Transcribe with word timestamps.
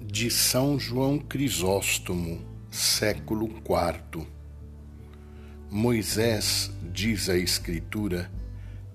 De 0.00 0.30
São 0.30 0.78
João 0.78 1.18
Crisóstomo, 1.18 2.40
século 2.70 3.46
IV. 3.46 4.26
Moisés, 5.70 6.70
diz 6.92 7.28
a 7.28 7.36
Escritura, 7.36 8.30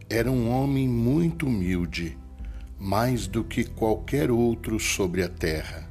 era 0.09 0.29
um 0.29 0.49
homem 0.51 0.87
muito 0.87 1.47
humilde, 1.47 2.17
mais 2.79 3.27
do 3.27 3.43
que 3.43 3.63
qualquer 3.63 4.29
outro 4.29 4.79
sobre 4.79 5.23
a 5.23 5.29
terra. 5.29 5.89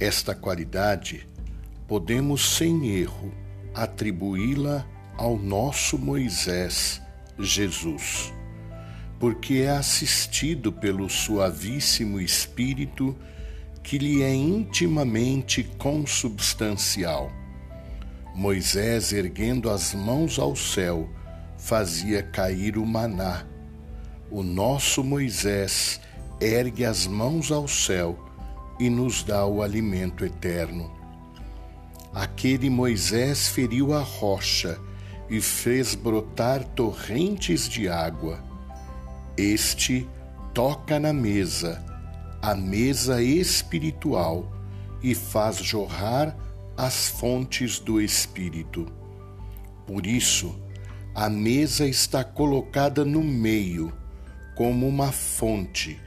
Esta 0.00 0.34
qualidade 0.34 1.28
podemos 1.86 2.56
sem 2.56 2.88
erro 2.88 3.32
atribuí-la 3.74 4.86
ao 5.16 5.36
nosso 5.36 5.98
Moisés, 5.98 7.02
Jesus, 7.38 8.32
porque 9.18 9.58
é 9.58 9.70
assistido 9.70 10.72
pelo 10.72 11.08
suavíssimo 11.08 12.20
Espírito 12.20 13.16
que 13.82 13.98
lhe 13.98 14.22
é 14.22 14.34
intimamente 14.34 15.62
consubstancial. 15.78 17.30
Moisés, 18.34 19.12
erguendo 19.12 19.70
as 19.70 19.94
mãos 19.94 20.38
ao 20.38 20.56
céu, 20.56 21.08
fazia 21.56 22.22
cair 22.22 22.76
o 22.76 22.84
maná. 22.84 23.46
O 24.30 24.42
nosso 24.42 25.04
Moisés 25.04 26.00
ergue 26.40 26.84
as 26.84 27.06
mãos 27.06 27.52
ao 27.52 27.68
céu 27.68 28.18
e 28.80 28.90
nos 28.90 29.22
dá 29.22 29.46
o 29.46 29.62
alimento 29.62 30.24
eterno. 30.24 30.90
Aquele 32.12 32.68
Moisés 32.68 33.48
feriu 33.48 33.92
a 33.92 34.00
rocha 34.00 34.78
e 35.28 35.40
fez 35.40 35.94
brotar 35.94 36.64
torrentes 36.64 37.68
de 37.68 37.88
água. 37.88 38.42
Este 39.36 40.08
toca 40.52 41.00
na 41.00 41.12
mesa, 41.12 41.84
a 42.40 42.54
mesa 42.54 43.20
espiritual, 43.20 44.52
e 45.02 45.14
faz 45.14 45.56
jorrar 45.56 46.36
as 46.76 47.08
fontes 47.08 47.78
do 47.80 48.00
Espírito. 48.00 48.86
Por 49.86 50.06
isso, 50.06 50.54
a 51.14 51.28
mesa 51.28 51.86
está 51.86 52.22
colocada 52.22 53.04
no 53.04 53.22
meio, 53.22 53.92
como 54.54 54.86
uma 54.86 55.10
fonte, 55.10 56.00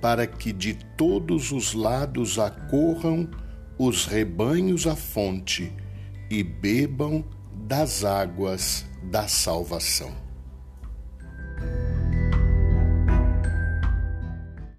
para 0.00 0.26
que 0.26 0.52
de 0.52 0.74
todos 0.96 1.50
os 1.50 1.74
lados 1.74 2.38
acorram 2.38 3.28
os 3.76 4.06
rebanhos 4.06 4.86
à 4.86 4.94
fonte 4.94 5.72
e 6.30 6.42
bebam 6.42 7.24
das 7.52 8.04
águas 8.04 8.86
da 9.02 9.26
salvação. 9.26 10.27